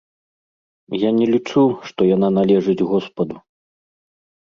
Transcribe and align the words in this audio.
Я 1.01 1.09
не 1.19 1.27
лічу, 1.33 1.63
што 1.91 2.01
яна 2.15 2.29
належыць 2.41 2.79
госпаду. 2.91 3.35